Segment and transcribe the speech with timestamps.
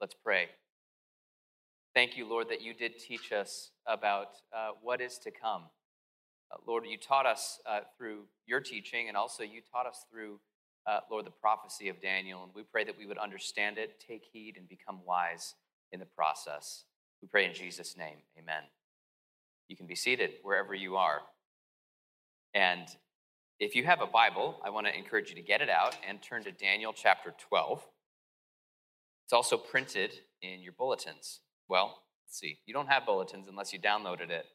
[0.00, 0.48] Let's pray.
[1.94, 5.62] Thank you, Lord, that you did teach us about uh, what is to come.
[6.52, 10.38] Uh, Lord, you taught us uh, through your teaching, and also you taught us through,
[10.86, 12.44] uh, Lord, the prophecy of Daniel.
[12.44, 15.54] And we pray that we would understand it, take heed, and become wise
[15.90, 16.84] in the process.
[17.22, 18.18] We pray in Jesus' name.
[18.38, 18.64] Amen.
[19.68, 21.22] You can be seated wherever you are.
[22.52, 22.86] And
[23.58, 26.20] if you have a Bible, I want to encourage you to get it out and
[26.20, 27.82] turn to Daniel chapter 12.
[29.26, 31.40] It's also printed in your bulletins.
[31.68, 32.60] Well, let's see.
[32.64, 34.46] You don't have bulletins unless you downloaded it,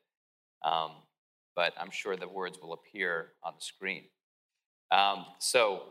[0.64, 0.92] um,
[1.58, 4.06] but I'm sure the words will appear on the screen.
[4.90, 5.82] Um, so,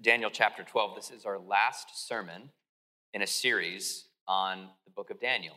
[0.00, 2.50] Daniel chapter 12, this is our last sermon
[3.12, 5.56] in a series on the book of Daniel.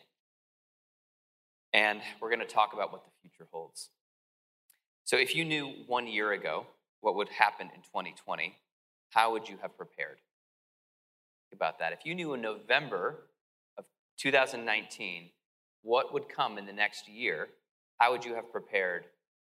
[1.73, 3.91] And we're going to talk about what the future holds.
[5.03, 6.65] So, if you knew one year ago
[7.01, 8.55] what would happen in 2020,
[9.11, 10.17] how would you have prepared?
[11.53, 11.93] About that.
[11.93, 13.25] If you knew in November
[13.77, 13.85] of
[14.17, 15.29] 2019
[15.81, 17.49] what would come in the next year,
[17.99, 19.05] how would you have prepared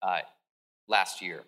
[0.03, 0.21] uh,
[0.89, 1.43] last year?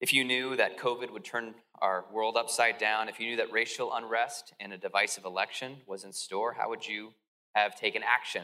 [0.00, 3.52] If you knew that COVID would turn our world upside down, if you knew that
[3.52, 7.12] racial unrest and a divisive election was in store, how would you
[7.54, 8.42] have taken action?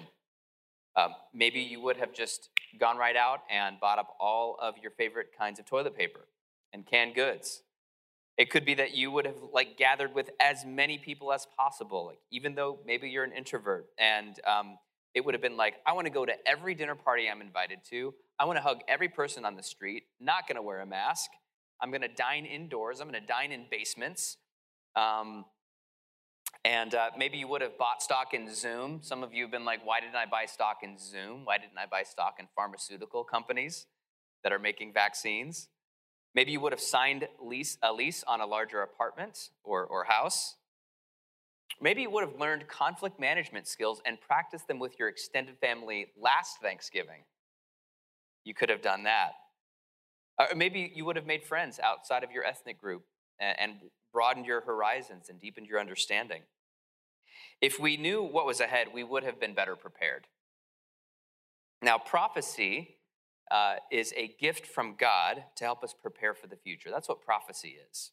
[0.96, 4.90] Um, maybe you would have just gone right out and bought up all of your
[4.92, 6.20] favorite kinds of toilet paper
[6.72, 7.62] and canned goods
[8.42, 12.06] it could be that you would have like gathered with as many people as possible,
[12.06, 14.78] like even though maybe you're an introvert, and um,
[15.14, 17.78] it would have been like, I want to go to every dinner party I'm invited
[17.90, 18.12] to.
[18.40, 20.06] I want to hug every person on the street.
[20.18, 21.30] Not going to wear a mask.
[21.80, 23.00] I'm going to dine indoors.
[23.00, 24.38] I'm going to dine in basements.
[24.96, 25.44] Um,
[26.64, 29.02] and uh, maybe you would have bought stock in Zoom.
[29.04, 31.44] Some of you have been like, why didn't I buy stock in Zoom?
[31.44, 33.86] Why didn't I buy stock in pharmaceutical companies
[34.42, 35.68] that are making vaccines?
[36.34, 40.56] Maybe you would have signed lease, a lease on a larger apartment or, or house.
[41.80, 46.06] Maybe you would have learned conflict management skills and practiced them with your extended family
[46.20, 47.24] last Thanksgiving.
[48.44, 49.32] You could have done that.
[50.38, 53.04] Uh, or maybe you would have made friends outside of your ethnic group
[53.38, 53.72] and, and
[54.12, 56.42] broadened your horizons and deepened your understanding.
[57.60, 60.26] If we knew what was ahead, we would have been better prepared.
[61.82, 62.96] Now, prophecy
[63.52, 66.90] uh, is a gift from God to help us prepare for the future.
[66.90, 68.12] That's what prophecy is.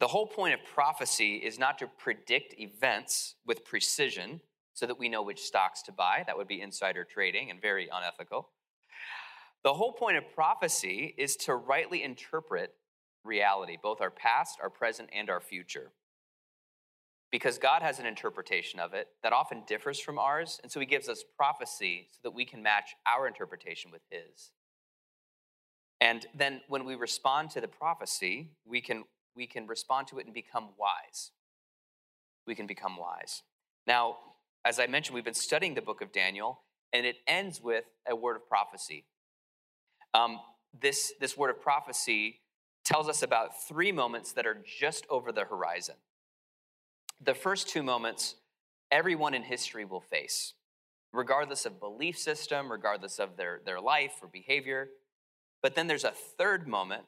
[0.00, 4.40] The whole point of prophecy is not to predict events with precision
[4.74, 6.24] so that we know which stocks to buy.
[6.26, 8.50] That would be insider trading and very unethical.
[9.62, 12.74] The whole point of prophecy is to rightly interpret
[13.24, 15.92] reality, both our past, our present, and our future
[17.36, 20.58] because God has an interpretation of it that often differs from ours.
[20.62, 24.52] And so he gives us prophecy so that we can match our interpretation with his.
[26.00, 29.04] And then when we respond to the prophecy, we can,
[29.36, 31.32] we can respond to it and become wise.
[32.46, 33.42] We can become wise.
[33.86, 34.16] Now,
[34.64, 36.60] as I mentioned, we've been studying the book of Daniel,
[36.94, 39.04] and it ends with a word of prophecy.
[40.14, 40.40] Um,
[40.80, 42.40] this, this word of prophecy
[42.82, 45.96] tells us about three moments that are just over the horizon
[47.20, 48.36] the first two moments
[48.90, 50.54] everyone in history will face,
[51.12, 54.88] regardless of belief system, regardless of their, their life or behavior.
[55.62, 57.04] But then there's a third moment,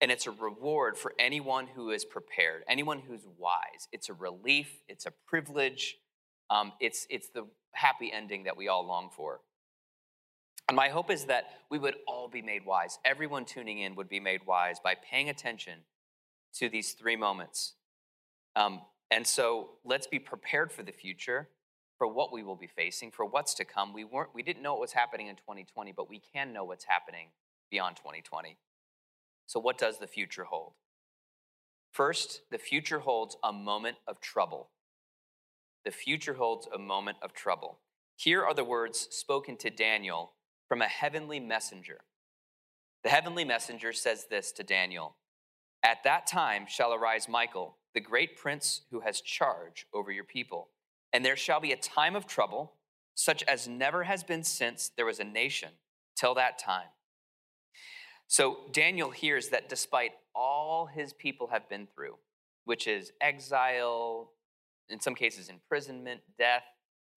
[0.00, 3.88] and it's a reward for anyone who is prepared, anyone who's wise.
[3.92, 5.96] It's a relief, it's a privilege,
[6.50, 9.40] um, it's, it's the happy ending that we all long for.
[10.68, 12.98] And my hope is that we would all be made wise.
[13.04, 15.80] Everyone tuning in would be made wise by paying attention
[16.54, 17.74] to these three moments.
[18.54, 18.82] Um,
[19.12, 21.50] and so let's be prepared for the future,
[21.98, 23.92] for what we will be facing, for what's to come.
[23.92, 26.86] We, weren't, we didn't know what was happening in 2020, but we can know what's
[26.86, 27.28] happening
[27.70, 28.56] beyond 2020.
[29.46, 30.72] So, what does the future hold?
[31.92, 34.70] First, the future holds a moment of trouble.
[35.84, 37.80] The future holds a moment of trouble.
[38.16, 40.32] Here are the words spoken to Daniel
[40.68, 41.98] from a heavenly messenger.
[43.04, 45.16] The heavenly messenger says this to Daniel
[45.82, 50.68] At that time shall arise Michael the great prince who has charge over your people.
[51.12, 52.74] And there shall be a time of trouble,
[53.14, 55.70] such as never has been since there was a nation
[56.16, 56.88] till that time.
[58.28, 62.16] So Daniel hears that despite all his people have been through,
[62.64, 64.32] which is exile,
[64.88, 66.64] in some cases imprisonment, death,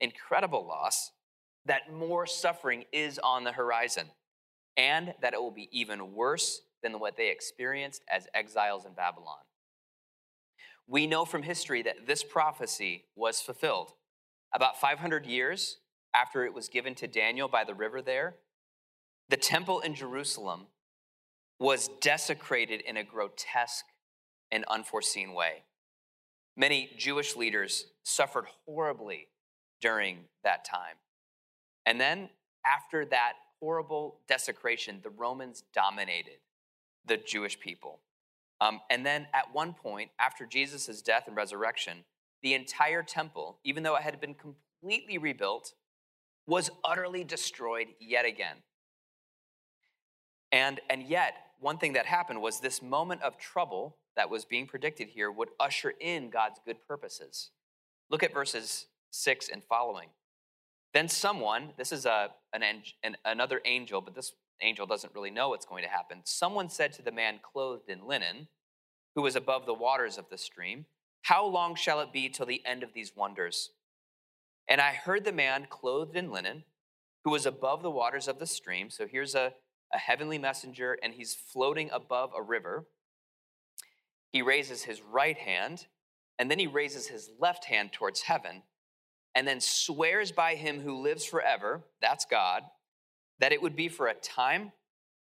[0.01, 1.11] incredible loss,
[1.65, 4.07] that more suffering is on the horizon,
[4.75, 9.37] and that it will be even worse than what they experienced as exiles in Babylon
[10.87, 13.93] we know from history that this prophecy was fulfilled.
[14.53, 15.77] About 500 years
[16.13, 18.35] after it was given to Daniel by the river there,
[19.29, 20.67] the temple in Jerusalem
[21.59, 23.85] was desecrated in a grotesque
[24.51, 25.63] and unforeseen way.
[26.55, 29.27] Many Jewish leaders suffered horribly
[29.81, 30.95] during that time.
[31.85, 32.29] And then,
[32.65, 36.39] after that horrible desecration, the Romans dominated
[37.05, 37.99] the Jewish people.
[38.61, 42.05] Um, and then, at one point, after Jesus' death and resurrection,
[42.41, 45.73] the entire temple, even though it had been completely rebuilt,
[46.47, 48.57] was utterly destroyed yet again.
[50.51, 54.67] And, and yet, one thing that happened was this moment of trouble that was being
[54.67, 57.51] predicted here would usher in God's good purposes.
[58.09, 60.09] Look at verses 6 and following.
[60.93, 62.63] Then someone, this is a, an,
[63.03, 64.31] an, another angel, but this
[64.61, 66.21] angel doesn't really know what's going to happen.
[66.23, 68.47] Someone said to the man clothed in linen,
[69.15, 70.85] who was above the waters of the stream,
[71.23, 73.71] How long shall it be till the end of these wonders?
[74.67, 76.63] And I heard the man clothed in linen,
[77.23, 78.89] who was above the waters of the stream.
[78.89, 79.53] So here's a,
[79.93, 82.87] a heavenly messenger, and he's floating above a river.
[84.31, 85.87] He raises his right hand,
[86.37, 88.63] and then he raises his left hand towards heaven,
[89.33, 92.63] and then swears by him who lives forever, that's God,
[93.39, 94.71] that it would be for a time,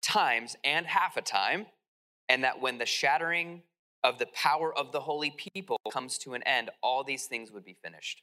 [0.03, 1.67] times, and half a time,
[2.29, 3.63] and that when the shattering
[4.03, 7.65] of the power of the holy people comes to an end, all these things would
[7.65, 8.23] be finished.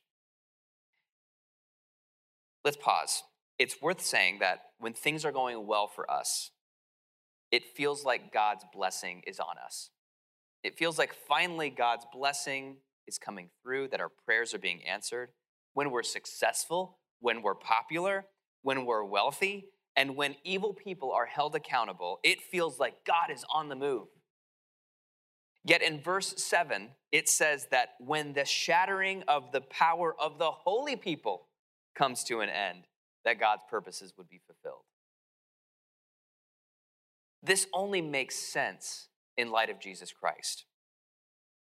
[2.63, 3.23] Let's pause.
[3.57, 6.51] It's worth saying that when things are going well for us,
[7.51, 9.89] it feels like God's blessing is on us.
[10.63, 15.29] It feels like finally God's blessing is coming through, that our prayers are being answered.
[15.73, 18.25] When we're successful, when we're popular,
[18.61, 23.43] when we're wealthy, and when evil people are held accountable, it feels like God is
[23.53, 24.07] on the move.
[25.63, 30.51] Yet in verse 7, it says that when the shattering of the power of the
[30.51, 31.47] holy people
[31.95, 32.85] comes to an end,
[33.25, 34.83] that God's purposes would be fulfilled.
[37.43, 40.65] This only makes sense in light of Jesus Christ.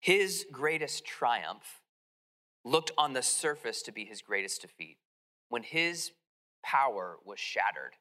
[0.01, 1.81] His greatest triumph
[2.65, 4.99] looked on the surface to be his greatest defeat
[5.49, 6.13] when his
[6.65, 7.95] power was shattered.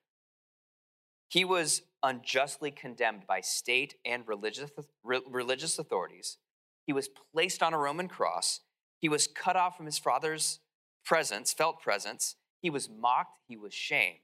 [1.27, 4.71] He was unjustly condemned by state and religious,
[5.03, 6.37] religious authorities.
[6.85, 8.61] He was placed on a Roman cross.
[8.99, 10.59] He was cut off from his father's
[11.03, 12.35] presence, felt presence.
[12.61, 14.19] He was mocked, he was shamed.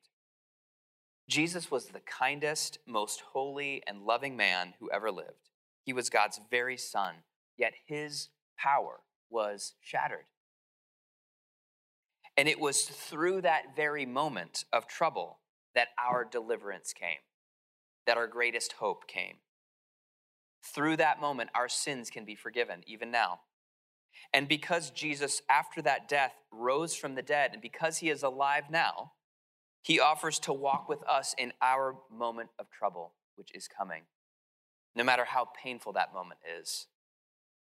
[1.28, 5.50] Jesus was the kindest, most holy, and loving man who ever lived.
[5.84, 7.16] He was God's very son,
[7.58, 10.26] yet his power was shattered.
[12.40, 15.40] And it was through that very moment of trouble
[15.76, 17.20] that our deliverance came,
[18.08, 19.40] that our greatest hope came.
[20.64, 23.42] Through that moment, our sins can be forgiven, even now.
[24.34, 28.70] And because Jesus, after that death, rose from the dead, and because he is alive
[28.72, 29.12] now,
[29.82, 34.04] he offers to walk with us in our moment of trouble, which is coming,
[34.96, 36.88] no matter how painful that moment is.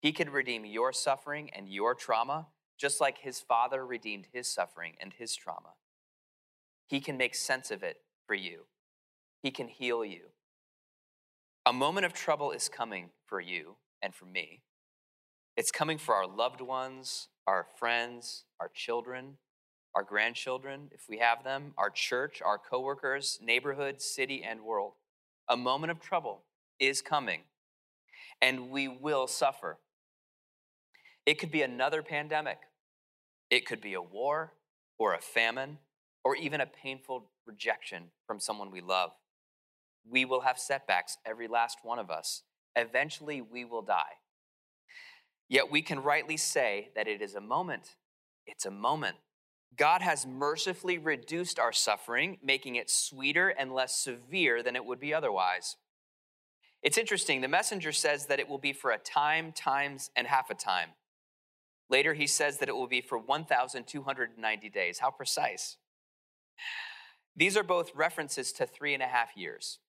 [0.01, 2.45] He can redeem your suffering and your trauma,
[2.81, 5.73] just like his father redeemed his suffering and his trauma.
[6.87, 8.65] He can make sense of it for you,
[9.43, 10.31] he can heal you.
[11.63, 14.63] A moment of trouble is coming for you and for me.
[15.55, 19.37] It's coming for our loved ones, our friends, our children,
[19.93, 24.93] our grandchildren, if we have them, our church, our coworkers, neighborhood, city, and world.
[25.47, 26.45] A moment of trouble
[26.79, 27.41] is coming,
[28.41, 29.77] and we will suffer.
[31.27, 32.57] It could be another pandemic,
[33.51, 34.53] it could be a war
[34.97, 35.77] or a famine,
[36.23, 39.11] or even a painful rejection from someone we love.
[40.09, 42.43] We will have setbacks, every last one of us.
[42.75, 44.17] Eventually, we will die.
[45.49, 47.95] Yet we can rightly say that it is a moment.
[48.45, 49.17] It's a moment.
[49.75, 54.99] God has mercifully reduced our suffering, making it sweeter and less severe than it would
[54.99, 55.77] be otherwise.
[56.83, 57.41] It's interesting.
[57.41, 60.89] The messenger says that it will be for a time, times, and half a time.
[61.91, 64.99] Later, he says that it will be for 1,290 days.
[64.99, 65.75] How precise.
[67.35, 69.79] These are both references to three and a half years.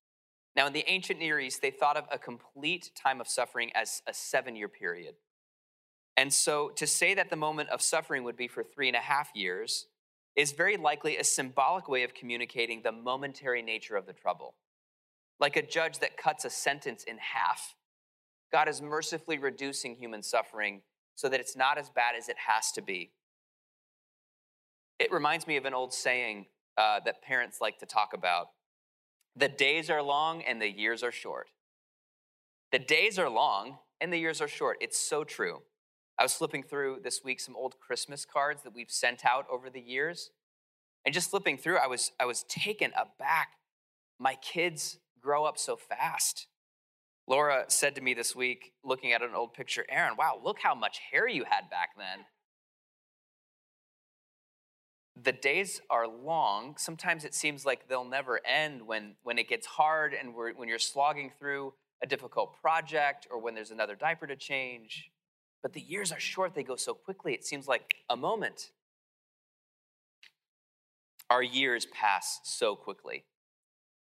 [0.57, 4.03] Now, in the ancient Near East, they thought of a complete time of suffering as
[4.07, 5.15] a seven year period.
[6.17, 9.01] And so to say that the moment of suffering would be for three and a
[9.01, 9.87] half years
[10.37, 14.55] is very likely a symbolic way of communicating the momentary nature of the trouble.
[15.41, 17.75] Like a judge that cuts a sentence in half,
[18.53, 20.83] God is mercifully reducing human suffering
[21.23, 23.13] so that it's not as bad as it has to be.
[24.99, 28.49] It reminds me of an old saying uh, that parents like to talk about
[29.37, 31.51] the days are long and the years are short.
[32.73, 34.79] The days are long and the years are short.
[34.81, 35.63] It's so true.
[36.19, 39.71] I was flipping through this week some old Christmas cards that we've sent out over
[39.71, 40.33] the years.
[41.05, 43.53] And just flipping through, I was, I was taken aback.
[44.19, 46.49] My kids grow up so fast.
[47.29, 50.75] Laura said to me this week, looking at an old picture, Aaron, wow, look how
[50.75, 52.25] much hair you had back then.
[55.23, 56.77] The days are long.
[56.79, 60.79] Sometimes it seems like they'll never end when, when it gets hard and when you're
[60.79, 65.11] slogging through a difficult project or when there's another diaper to change.
[65.63, 68.73] But the years are short, they go so quickly, it seems like a moment.
[71.31, 73.25] Our years pass so quickly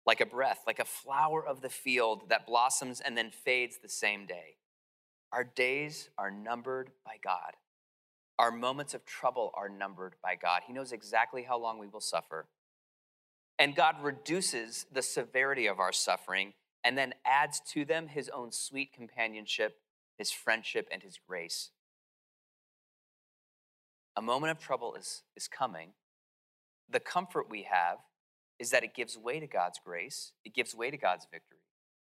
[0.05, 3.89] like a breath, like a flower of the field that blossoms and then fades the
[3.89, 4.57] same day.
[5.31, 7.53] Our days are numbered by God.
[8.37, 10.61] Our moments of trouble are numbered by God.
[10.67, 12.45] He knows exactly how long we will suffer.
[13.57, 18.51] And God reduces the severity of our suffering and then adds to them his own
[18.51, 19.77] sweet companionship,
[20.17, 21.71] his friendship, and his grace.
[24.15, 25.89] A moment of trouble is, is coming.
[26.89, 27.97] The comfort we have
[28.59, 31.59] is that it gives way to God's grace, it gives way to God's victory,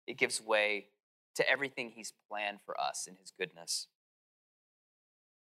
[0.06, 0.86] it gives way
[1.34, 3.86] to everything He's planned for us in His goodness.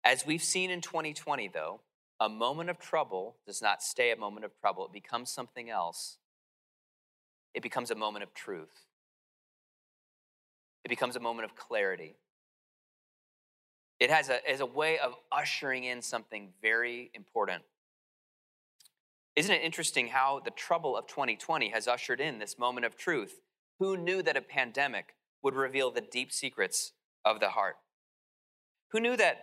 [0.04, 1.80] As we've seen in 2020, though,
[2.20, 6.18] a moment of trouble does not stay a moment of trouble, it becomes something else.
[7.54, 8.84] It becomes a moment of truth.
[10.84, 12.16] It becomes a moment of clarity.
[13.98, 17.62] It has a, as a way of ushering in something very important.
[19.36, 23.42] Isn't it interesting how the trouble of 2020 has ushered in this moment of truth?
[23.78, 27.76] Who knew that a pandemic would reveal the deep secrets of the heart?
[28.92, 29.42] Who knew that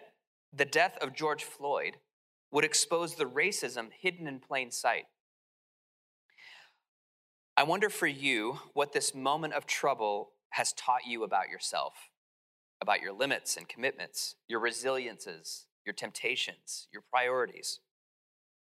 [0.51, 1.97] the death of George Floyd
[2.51, 5.05] would expose the racism hidden in plain sight?
[7.55, 11.93] I wonder for you what this moment of trouble has taught you about yourself,
[12.81, 17.79] about your limits and commitments, your resiliences, your temptations, your priorities.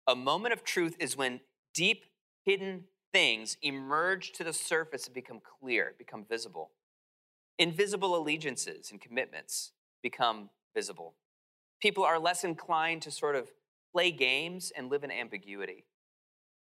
[0.08, 1.40] A moment of truth is when
[1.74, 2.06] deep,
[2.42, 6.70] hidden things emerge to the surface and become clear, become visible.
[7.58, 9.72] Invisible allegiances and commitments
[10.02, 11.14] become visible.
[11.78, 13.52] People are less inclined to sort of
[13.92, 15.84] play games and live in ambiguity.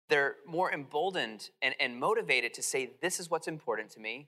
[0.09, 4.27] They're more emboldened and, and motivated to say, This is what's important to me.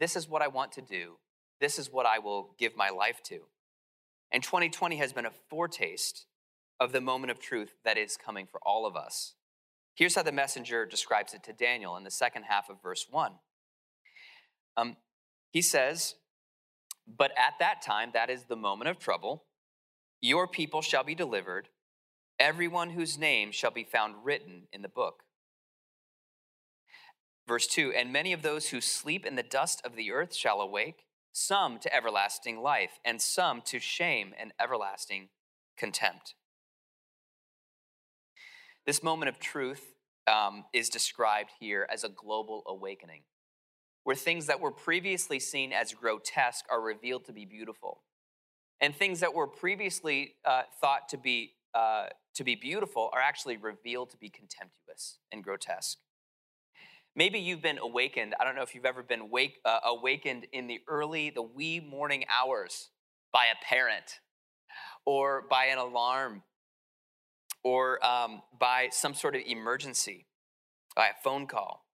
[0.00, 1.18] This is what I want to do.
[1.60, 3.42] This is what I will give my life to.
[4.32, 6.26] And 2020 has been a foretaste
[6.80, 9.34] of the moment of truth that is coming for all of us.
[9.94, 13.32] Here's how the messenger describes it to Daniel in the second half of verse 1.
[14.76, 14.96] Um,
[15.50, 16.14] he says,
[17.06, 19.44] But at that time, that is the moment of trouble,
[20.22, 21.68] your people shall be delivered,
[22.38, 25.24] everyone whose name shall be found written in the book.
[27.46, 30.60] Verse 2 And many of those who sleep in the dust of the earth shall
[30.60, 35.28] awake, some to everlasting life, and some to shame and everlasting
[35.76, 36.34] contempt.
[38.90, 39.94] This moment of truth
[40.26, 43.20] um, is described here as a global awakening,
[44.02, 48.02] where things that were previously seen as grotesque are revealed to be beautiful,
[48.80, 53.56] and things that were previously uh, thought to be uh, to be beautiful are actually
[53.56, 55.98] revealed to be contemptuous and grotesque.
[57.14, 58.34] Maybe you've been awakened.
[58.40, 61.78] I don't know if you've ever been wake, uh, awakened in the early, the wee
[61.78, 62.88] morning hours
[63.32, 64.18] by a parent
[65.06, 66.42] or by an alarm
[67.62, 70.26] or um, by some sort of emergency,
[70.96, 71.84] by a phone call.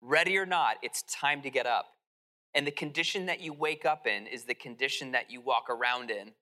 [0.00, 1.86] Ready or not, it's time to get up.
[2.54, 6.10] And the condition that you wake up in is the condition that you walk around
[6.10, 6.32] in.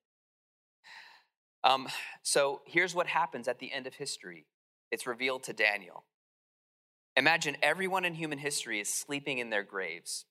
[1.64, 1.88] Um,
[2.22, 4.46] so here's what happens at the end of history
[4.90, 6.04] it's revealed to Daniel.
[7.16, 10.24] Imagine everyone in human history is sleeping in their graves.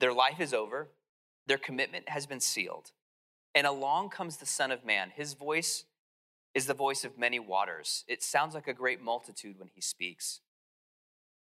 [0.00, 0.88] Their life is over,
[1.46, 2.90] their commitment has been sealed.
[3.54, 5.10] And along comes the Son of Man.
[5.14, 5.84] His voice
[6.54, 8.04] is the voice of many waters.
[8.08, 10.40] It sounds like a great multitude when he speaks.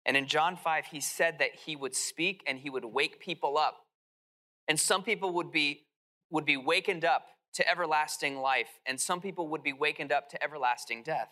[0.05, 3.57] And in John 5, he said that he would speak and he would wake people
[3.57, 3.85] up.
[4.67, 5.85] And some people would be,
[6.29, 10.43] would be wakened up to everlasting life, and some people would be wakened up to
[10.43, 11.29] everlasting death.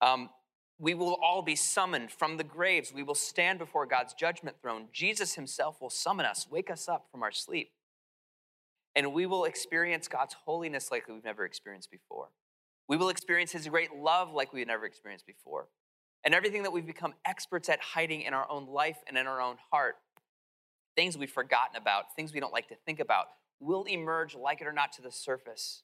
[0.00, 0.30] Um,
[0.78, 2.92] we will all be summoned from the graves.
[2.92, 4.86] We will stand before God's judgment throne.
[4.92, 7.72] Jesus himself will summon us, wake us up from our sleep
[8.94, 12.28] and we will experience God's holiness like we've never experienced before.
[12.88, 15.68] We will experience His great love like we've never experienced before.
[16.24, 19.40] And everything that we've become experts at hiding in our own life and in our
[19.40, 19.96] own heart,
[20.94, 23.26] things we've forgotten about, things we don't like to think about,
[23.60, 25.82] will emerge, like it or not, to the surface.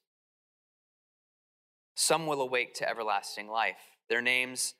[1.95, 3.97] Some will awake to everlasting life.
[4.09, 4.75] Their names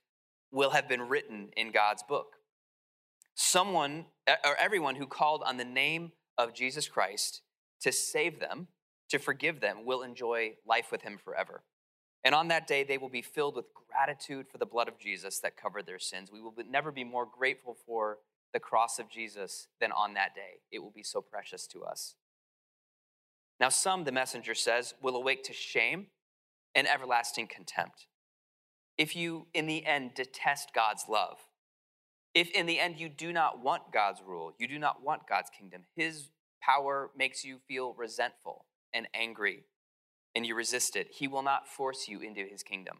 [0.52, 2.36] will have been written in God's book.
[3.36, 7.42] Someone, or everyone who called on the name of Jesus Christ
[7.82, 8.68] to save them,
[9.10, 11.64] to forgive them, will enjoy life with him forever.
[12.24, 15.40] And on that day, they will be filled with gratitude for the blood of Jesus
[15.40, 16.32] that covered their sins.
[16.32, 18.18] We will never be more grateful for
[18.54, 22.16] the cross of Jesus, than on that day it will be so precious to us.
[23.60, 26.08] Now, some, the messenger says, will awake to shame
[26.74, 28.08] and everlasting contempt.
[28.98, 31.38] If you, in the end, detest God's love,
[32.34, 35.50] if in the end you do not want God's rule, you do not want God's
[35.50, 36.30] kingdom, His
[36.62, 39.66] power makes you feel resentful and angry,
[40.36, 43.00] and you resist it, He will not force you into His kingdom.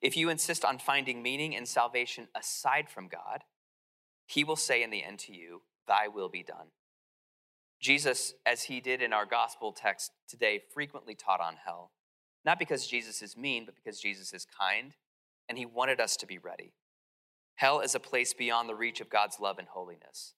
[0.00, 3.44] If you insist on finding meaning and salvation aside from God,
[4.26, 6.68] He will say in the end to you, Thy will be done.
[7.80, 11.92] Jesus, as he did in our gospel text today, frequently taught on hell,
[12.44, 14.94] not because Jesus is mean, but because Jesus is kind,
[15.48, 16.74] and he wanted us to be ready.
[17.54, 20.34] Hell is a place beyond the reach of God's love and holiness.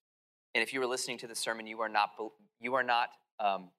[0.55, 2.11] And if you were listening to the sermon, you are not,
[2.61, 3.71] you are not um,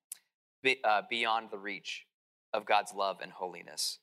[0.63, 2.05] be, uh, beyond the reach
[2.53, 3.99] of God's love and holiness.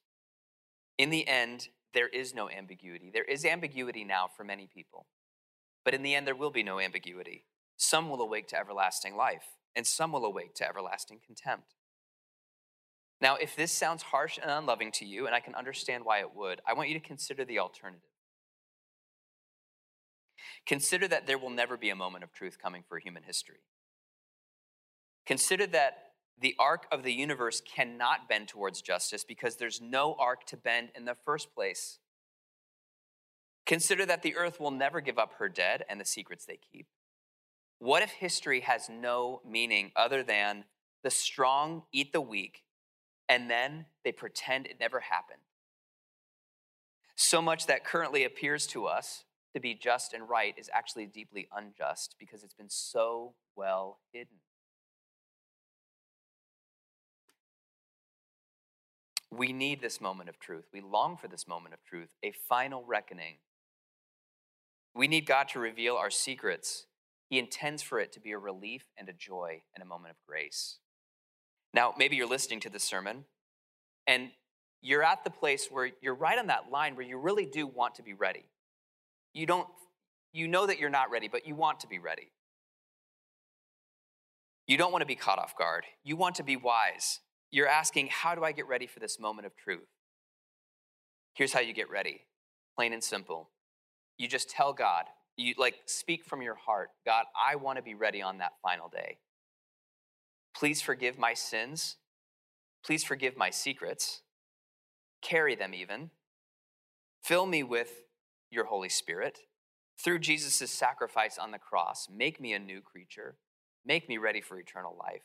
[0.97, 3.11] In the end, there is no ambiguity.
[3.13, 5.07] There is ambiguity now for many people,
[5.85, 7.45] but in the end, there will be no ambiguity.
[7.77, 11.75] Some will awake to everlasting life, and some will awake to everlasting contempt.
[13.21, 16.35] Now, if this sounds harsh and unloving to you, and I can understand why it
[16.35, 18.08] would, I want you to consider the alternative.
[20.67, 23.61] Consider that there will never be a moment of truth coming for human history.
[25.27, 30.45] Consider that the arc of the universe cannot bend towards justice because there's no arc
[30.47, 31.99] to bend in the first place.
[33.67, 36.87] Consider that the earth will never give up her dead and the secrets they keep.
[37.79, 40.65] What if history has no meaning other than
[41.03, 42.65] the strong eat the weak
[43.29, 45.41] and then they pretend it never happened?
[47.15, 49.25] So much that currently appears to us
[49.55, 54.37] to be just and right is actually deeply unjust because it's been so well hidden.
[59.31, 60.65] We need this moment of truth.
[60.73, 63.37] We long for this moment of truth, a final reckoning.
[64.95, 66.87] We need God to reveal our secrets
[67.29, 70.17] he intends for it to be a relief and a joy and a moment of
[70.27, 70.79] grace.
[71.75, 73.25] Now, maybe you're listening to this sermon
[74.07, 74.31] and
[74.81, 77.97] you're at the place where you're right on that line where you really do want
[77.97, 78.47] to be ready.
[79.39, 79.69] You don't
[80.33, 82.33] you know that you're not ready, but you want to be ready.
[84.67, 85.85] You don't want to be caught off guard.
[86.03, 87.21] You want to be wise.
[87.53, 89.87] You're asking, how do I get ready for this moment of truth?
[91.35, 92.23] Here's how you get ready
[92.77, 93.51] plain and simple.
[94.19, 95.05] You just tell God,
[95.37, 98.89] you like speak from your heart God, I want to be ready on that final
[98.89, 99.19] day.
[100.53, 101.95] Please forgive my sins.
[102.85, 104.23] Please forgive my secrets.
[105.23, 106.11] Carry them even.
[107.23, 108.03] Fill me with
[108.51, 109.41] your Holy Spirit.
[110.03, 113.37] Through Jesus' sacrifice on the cross, make me a new creature.
[113.85, 115.23] Make me ready for eternal life.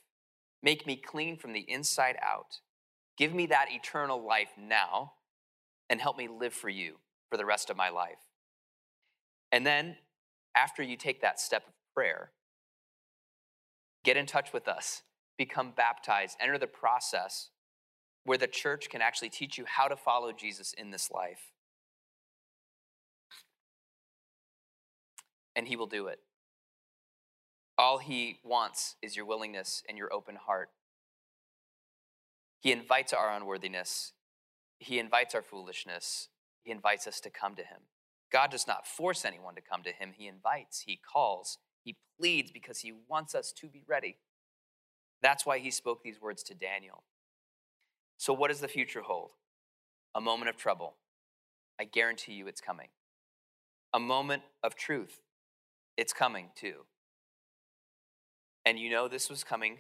[0.62, 2.60] Make me clean from the inside out.
[3.18, 5.14] Give me that eternal life now
[5.90, 6.96] and help me live for you
[7.30, 8.20] for the rest of my life.
[9.52, 9.98] And then,
[10.56, 12.32] after you take that step of prayer,
[14.04, 15.04] get in touch with us,
[15.38, 17.50] become baptized, enter the process
[18.26, 21.53] where the church can actually teach you how to follow Jesus in this life.
[25.56, 26.20] And he will do it.
[27.78, 30.70] All he wants is your willingness and your open heart.
[32.60, 34.14] He invites our unworthiness,
[34.78, 36.30] he invites our foolishness,
[36.64, 37.82] he invites us to come to him.
[38.32, 40.14] God does not force anyone to come to him.
[40.18, 44.18] He invites, he calls, he pleads because he wants us to be ready.
[45.22, 47.04] That's why he spoke these words to Daniel.
[48.18, 49.32] So, what does the future hold?
[50.16, 50.96] A moment of trouble.
[51.80, 52.90] I guarantee you it's coming.
[53.94, 55.22] A moment of truth.
[55.98, 56.86] It's coming too.
[58.66, 59.80] And you know this was coming.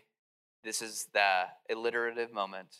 [0.64, 2.78] This is the alliterative moment.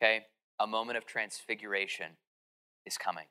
[0.00, 0.26] Okay?
[0.58, 2.12] A moment of transfiguration
[2.86, 3.26] is coming.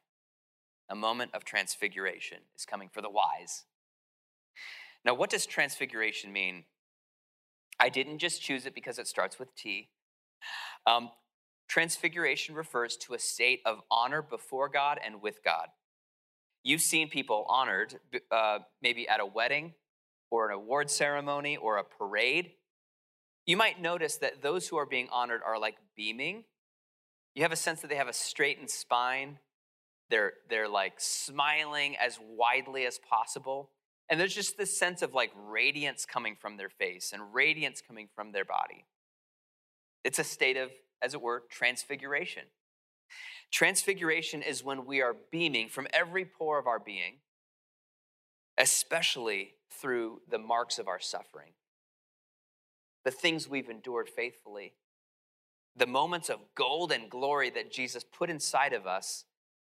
[0.89, 3.65] A moment of transfiguration is coming for the wise.
[5.05, 6.65] Now, what does transfiguration mean?
[7.79, 9.89] I didn't just choose it because it starts with T.
[10.85, 11.11] Um,
[11.67, 15.67] transfiguration refers to a state of honor before God and with God.
[16.63, 17.99] You've seen people honored,
[18.31, 19.73] uh, maybe at a wedding
[20.29, 22.51] or an award ceremony or a parade.
[23.45, 26.43] You might notice that those who are being honored are like beaming.
[27.33, 29.39] You have a sense that they have a straightened spine,
[30.09, 33.71] they're, they're like smiling as widely as possible.
[34.09, 38.09] And there's just this sense of like radiance coming from their face and radiance coming
[38.15, 38.85] from their body.
[40.03, 42.43] It's a state of, as it were, transfiguration.
[43.51, 47.17] Transfiguration is when we are beaming from every pore of our being,
[48.57, 51.51] especially through the marks of our suffering,
[53.05, 54.73] the things we've endured faithfully,
[55.75, 59.25] the moments of gold and glory that Jesus put inside of us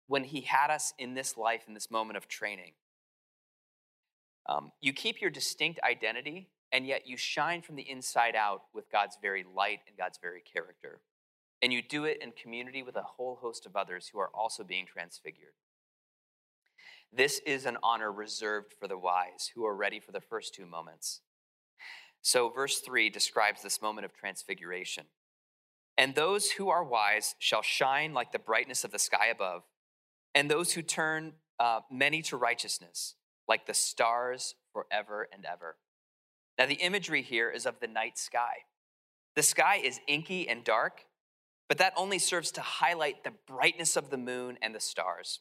[0.07, 2.73] when he had us in this life, in this moment of training.
[4.49, 8.91] Um, you keep your distinct identity, and yet you shine from the inside out with
[8.91, 11.01] God's very light and God's very character.
[11.63, 14.65] And you do it in community with a whole host of others who are also
[14.65, 15.53] being transfigured.
[17.13, 20.65] This is an honor reserved for the wise who are ready for the first two
[20.65, 21.21] moments.
[22.23, 25.07] So, verse 3 describes this moment of transfiguration.
[25.99, 29.63] And those who are wise shall shine like the brightness of the sky above,
[30.35, 33.17] and those who turn uh, many to righteousness
[33.49, 35.77] like the stars forever and ever.
[36.59, 38.65] Now, the imagery here is of the night sky.
[39.35, 41.05] The sky is inky and dark,
[41.71, 45.39] but that only serves to highlight the brightness of the moon and the stars.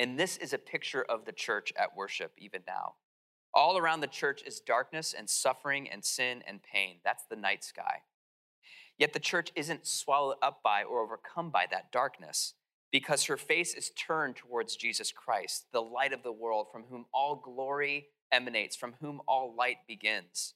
[0.00, 2.94] And this is a picture of the church at worship, even now.
[3.54, 6.96] All around the church is darkness and suffering and sin and pain.
[7.04, 7.98] That's the night sky.
[8.98, 12.54] Yet the church isn't swallowed up by or overcome by that darkness
[12.90, 17.06] because her face is turned towards Jesus Christ, the light of the world, from whom
[17.14, 20.54] all glory emanates, from whom all light begins.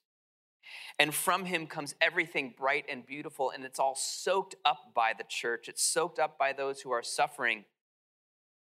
[0.99, 5.25] And from him comes everything bright and beautiful, and it's all soaked up by the
[5.29, 5.69] church.
[5.69, 7.65] It's soaked up by those who are suffering.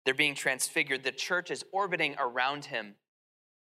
[0.05, 1.05] They're being transfigured.
[1.05, 2.95] The church is orbiting around him,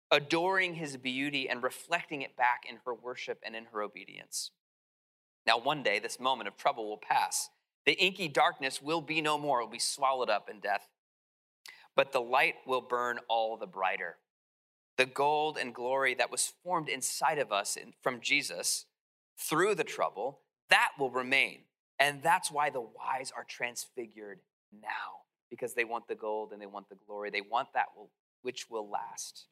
[0.10, 4.52] adoring his beauty and reflecting it back in her worship and in her obedience.
[5.46, 7.50] Now, one day, this moment of trouble will pass.
[7.86, 10.88] The inky darkness will be no more, it will be swallowed up in death.
[11.96, 14.17] But the light will burn all the brighter.
[14.97, 18.86] The gold and glory that was formed inside of us from Jesus
[19.39, 21.62] through the trouble, that will remain.
[21.97, 24.39] And that's why the wise are transfigured
[24.71, 27.30] now, because they want the gold and they want the glory.
[27.30, 27.88] They want that
[28.41, 29.47] which will last.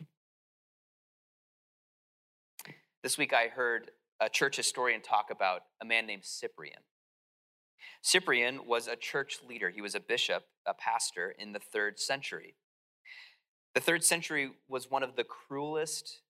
[3.01, 6.81] This week I heard a church historian talk about a man named Cyprian.
[8.01, 9.69] Cyprian was a church leader.
[9.69, 12.55] He was a bishop, a pastor in the third century.
[13.75, 16.21] The third century was one of the cruelest,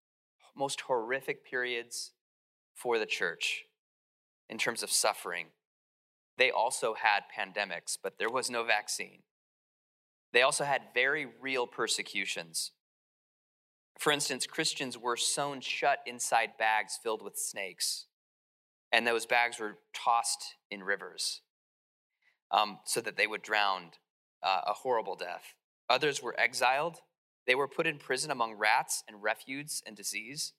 [0.55, 2.11] most horrific periods
[2.75, 3.65] for the church
[4.49, 5.47] in terms of suffering.
[6.37, 9.19] They also had pandemics, but there was no vaccine.
[10.31, 12.71] They also had very real persecutions.
[13.97, 18.05] For instance, Christians were sewn shut inside bags filled with snakes,
[18.91, 21.41] and those bags were tossed in rivers
[22.51, 23.91] um, so that they would drown
[24.41, 25.55] uh, a horrible death.
[25.89, 27.01] Others were exiled.
[27.47, 30.53] They were put in prison among rats and refuse and disease.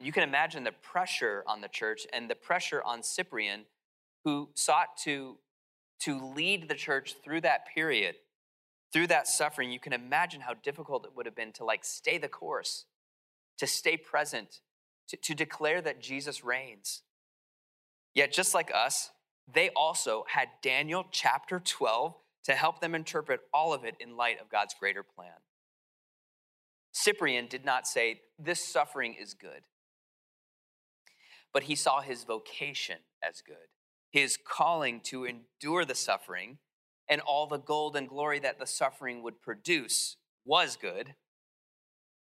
[0.00, 3.66] You can imagine the pressure on the church and the pressure on Cyprian,
[4.24, 5.38] who sought to,
[6.00, 8.16] to lead the church through that period
[8.92, 12.18] through that suffering, you can imagine how difficult it would have been to like stay
[12.18, 12.84] the course,
[13.58, 14.60] to stay present,
[15.08, 17.02] to, to declare that Jesus reigns.
[18.14, 19.10] Yet, just like us,
[19.52, 22.14] they also had Daniel chapter 12
[22.44, 25.32] to help them interpret all of it in light of God's greater plan.
[26.92, 29.62] Cyprian did not say, This suffering is good,
[31.52, 33.56] but he saw his vocation as good,
[34.10, 36.58] his calling to endure the suffering
[37.08, 41.14] and all the gold and glory that the suffering would produce was good.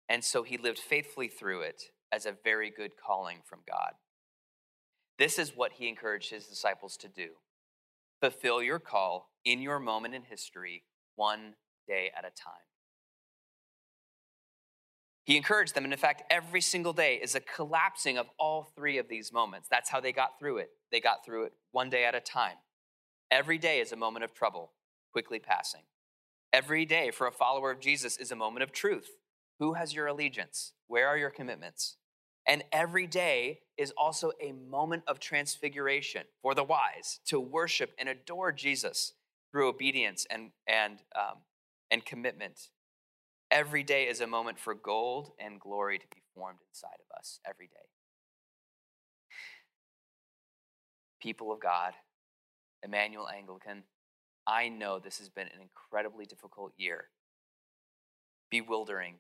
[0.09, 3.93] And so he lived faithfully through it as a very good calling from God.
[5.19, 7.31] This is what he encouraged his disciples to do
[8.21, 10.85] fulfill your call in your moment in history,
[11.17, 11.55] one
[11.87, 12.76] day at a time.
[15.27, 18.97] He encouraged them, and in fact, every single day is a collapsing of all three
[18.97, 19.67] of these moments.
[19.69, 20.71] That's how they got through it.
[20.93, 22.59] They got through it one day at a time.
[23.33, 24.71] Every day is a moment of trouble,
[25.13, 25.83] quickly passing.
[26.53, 29.09] Every day for a follower of Jesus is a moment of truth.
[29.59, 30.75] Who has your allegiance?
[30.87, 31.97] Where are your commitments?
[32.47, 38.09] And every day is also a moment of transfiguration for the wise to worship and
[38.09, 39.15] adore Jesus
[39.51, 41.39] through obedience and, and, um,
[41.91, 42.69] and commitment.
[43.51, 47.39] Every day is a moment for gold and glory to be formed inside of us,
[47.49, 47.89] every day.
[51.21, 51.93] People of God,
[52.83, 53.85] Immanuel Anglican,
[54.47, 57.07] I know this has been an incredibly difficult year,
[58.51, 59.17] bewildering,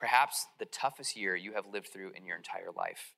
[0.00, 3.12] perhaps the toughest year you have lived through in your entire life.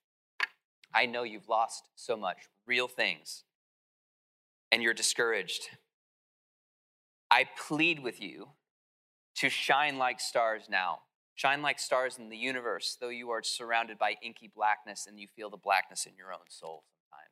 [0.93, 3.43] I know you've lost so much, real things,
[4.71, 5.69] and you're discouraged.
[7.31, 8.49] I plead with you
[9.39, 10.99] to shine like stars now.
[11.35, 15.27] Shine like stars in the universe, though you are surrounded by inky blackness and you
[15.33, 16.83] feel the blackness in your own soul.
[16.91, 17.31] Sometimes.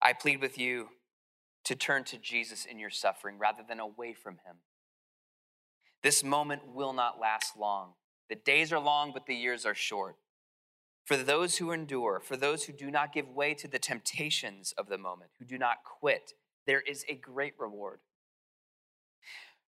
[0.00, 0.90] I plead with you
[1.64, 4.58] to turn to Jesus in your suffering rather than away from him.
[6.04, 7.94] This moment will not last long.
[8.28, 10.14] The days are long, but the years are short.
[11.04, 14.88] For those who endure, for those who do not give way to the temptations of
[14.88, 16.34] the moment, who do not quit,
[16.66, 17.98] there is a great reward.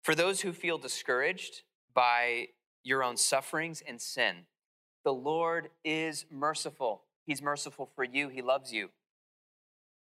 [0.07, 2.47] For those who feel discouraged, by
[2.85, 4.45] your own sufferings and sin.
[5.05, 7.03] The Lord is merciful.
[7.25, 8.91] He's merciful for you, He loves you.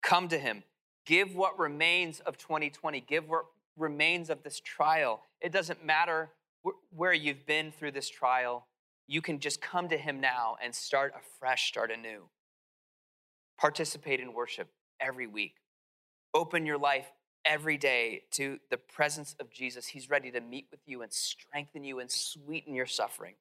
[0.02, 0.64] Come to Him.
[1.06, 3.02] Give what remains of 2020.
[3.02, 3.44] Give what
[3.76, 5.24] remains of this trial.
[5.42, 6.30] It doesn't matter
[6.96, 8.68] where you've been through this trial.
[9.08, 12.30] You can just come to Him now and start afresh, start anew.
[13.60, 14.70] Participate in worship
[15.02, 15.56] every week.
[16.34, 17.12] Open your life
[17.46, 19.88] every day to the presence of Jesus.
[19.88, 23.36] He's ready to meet with you and strengthen you and sweeten your suffering.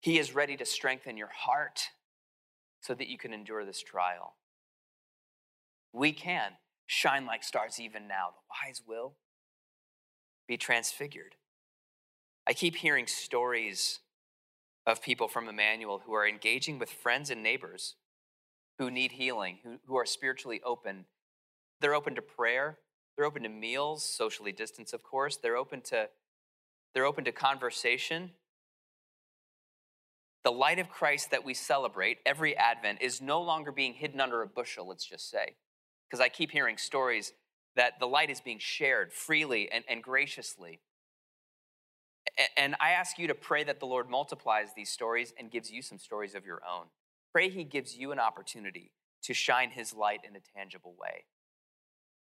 [0.00, 1.82] He is ready to strengthen your heart
[2.80, 4.34] so that you can endure this trial.
[5.92, 6.52] We can
[6.86, 8.30] shine like stars even now.
[8.30, 9.14] The wise will
[10.48, 11.36] be transfigured.
[12.46, 14.00] I keep hearing stories
[14.86, 17.94] of people from Immanuel who are engaging with friends and neighbors
[18.78, 21.04] who need healing, who, who are spiritually open.
[21.82, 22.78] They're open to prayer,
[23.16, 25.36] they're open to meals, socially distanced, of course.
[25.36, 26.08] They're open to
[26.94, 28.30] they're open to conversation.
[30.44, 34.42] The light of Christ that we celebrate every Advent is no longer being hidden under
[34.42, 35.56] a bushel, let's just say.
[36.08, 37.32] Because I keep hearing stories
[37.76, 40.80] that the light is being shared freely and, and graciously.
[42.56, 45.80] And I ask you to pray that the Lord multiplies these stories and gives you
[45.80, 46.86] some stories of your own.
[47.32, 48.92] Pray He gives you an opportunity
[49.22, 51.24] to shine His light in a tangible way.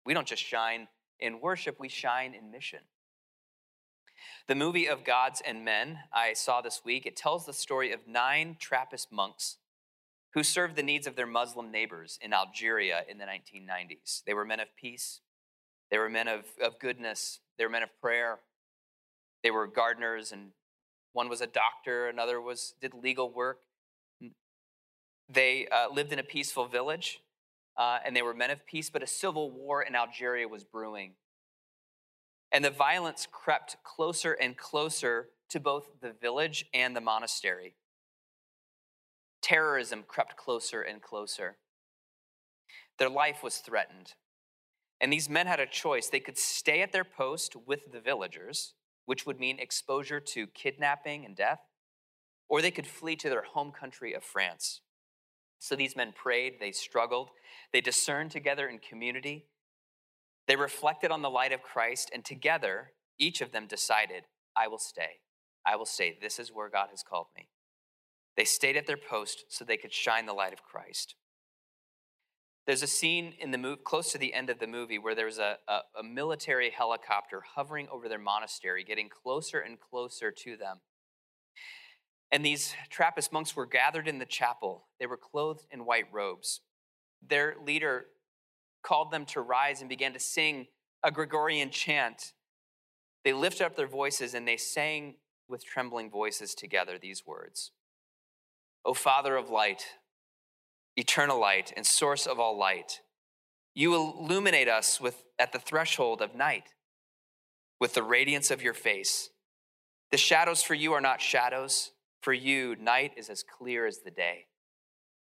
[0.05, 0.87] We don't just shine
[1.19, 2.79] in worship, we shine in mission.
[4.47, 8.07] The movie of Gods and Men I saw this week, it tells the story of
[8.07, 9.57] nine Trappist monks
[10.33, 14.23] who served the needs of their Muslim neighbors in Algeria in the 1990s.
[14.25, 15.21] They were men of peace,
[15.89, 18.39] they were men of, of goodness, they were men of prayer,
[19.43, 20.51] they were gardeners, and
[21.13, 23.59] one was a doctor, another was did legal work.
[25.29, 27.21] They uh, lived in a peaceful village,
[27.77, 31.13] uh, and they were men of peace, but a civil war in Algeria was brewing.
[32.51, 37.75] And the violence crept closer and closer to both the village and the monastery.
[39.41, 41.57] Terrorism crept closer and closer.
[42.99, 44.13] Their life was threatened.
[44.99, 46.07] And these men had a choice.
[46.07, 51.25] They could stay at their post with the villagers, which would mean exposure to kidnapping
[51.25, 51.61] and death,
[52.47, 54.81] or they could flee to their home country of France.
[55.61, 57.29] So these men prayed, they struggled,
[57.71, 59.45] they discerned together in community,
[60.47, 64.23] they reflected on the light of Christ, and together, each of them decided,
[64.57, 65.19] I will stay.
[65.63, 66.17] I will stay.
[66.19, 67.49] This is where God has called me.
[68.35, 71.13] They stayed at their post so they could shine the light of Christ.
[72.65, 75.37] There's a scene in the movie, close to the end of the movie, where there's
[75.37, 80.79] a, a, a military helicopter hovering over their monastery, getting closer and closer to them.
[82.31, 84.87] And these Trappist monks were gathered in the chapel.
[84.99, 86.61] They were clothed in white robes.
[87.27, 88.05] Their leader
[88.83, 90.67] called them to rise and began to sing
[91.03, 92.33] a Gregorian chant.
[93.23, 95.15] They lifted up their voices and they sang
[95.47, 97.71] with trembling voices together these words
[98.85, 99.85] O Father of light,
[100.95, 103.01] eternal light, and source of all light,
[103.75, 106.73] you illuminate us with, at the threshold of night
[107.79, 109.29] with the radiance of your face.
[110.11, 111.91] The shadows for you are not shadows
[112.21, 114.45] for you, night is as clear as the day.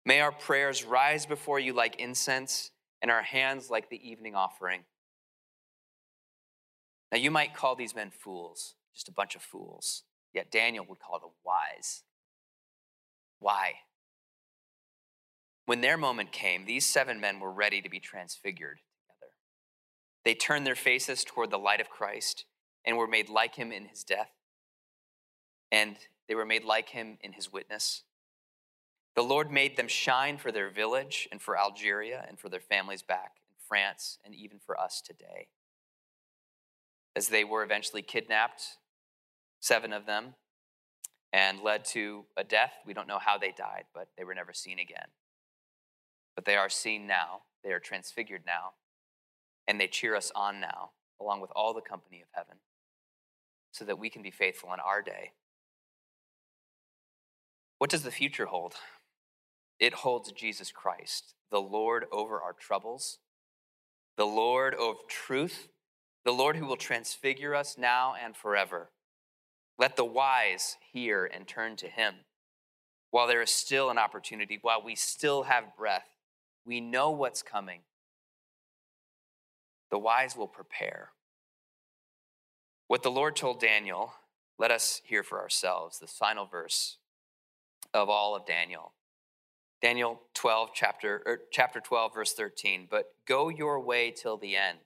[0.05, 2.71] May our prayers rise before you like incense
[3.01, 4.81] and our hands like the evening offering.
[7.11, 10.99] Now, you might call these men fools, just a bunch of fools, yet Daniel would
[10.99, 12.03] call them wise.
[13.39, 13.73] Why?
[15.65, 19.33] When their moment came, these seven men were ready to be transfigured together.
[20.23, 22.45] They turned their faces toward the light of Christ
[22.85, 24.29] and were made like him in his death.
[25.71, 28.03] And they were made like him in his witness.
[29.15, 33.01] The Lord made them shine for their village and for Algeria and for their families
[33.01, 35.47] back in France and even for us today.
[37.15, 38.77] As they were eventually kidnapped,
[39.61, 40.35] seven of them,
[41.31, 42.73] and led to a death.
[42.85, 45.07] We don't know how they died, but they were never seen again.
[46.35, 48.73] But they are seen now, they are transfigured now,
[49.67, 52.57] and they cheer us on now, along with all the company of heaven,
[53.71, 55.31] so that we can be faithful in our day
[57.85, 58.73] what does the future hold?
[59.79, 63.19] It holds Jesus Christ, the Lord over our troubles,
[64.17, 65.67] the Lord of truth,
[66.23, 68.89] the Lord who will transfigure us now and forever.
[69.77, 72.15] Let the wise hear and turn to him.
[73.11, 76.09] While there is still an opportunity, while we still have breath,
[76.65, 77.81] we know what's coming.
[79.91, 81.09] The wise will prepare.
[82.87, 84.13] What the Lord told Daniel,
[84.57, 85.99] let us hear for ourselves.
[85.99, 86.97] The final verse
[87.95, 88.93] of all of Daniel.
[89.81, 92.87] Daniel 12, chapter, er, chapter 12, verse 13.
[92.89, 94.79] But go your way till the end.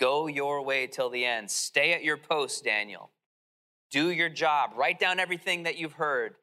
[0.00, 1.50] Go your way till the end.
[1.50, 3.12] Stay at your post, Daniel.
[3.90, 4.70] Do your job.
[4.76, 6.34] Write down everything that you've heard.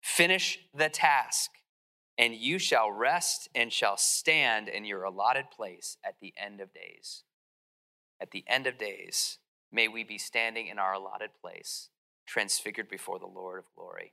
[0.00, 1.50] Finish the task,
[2.16, 6.72] and you shall rest and shall stand in your allotted place at the end of
[6.72, 7.24] days.
[8.20, 9.38] At the end of days,
[9.72, 11.88] may we be standing in our allotted place,
[12.26, 14.12] transfigured before the Lord of glory.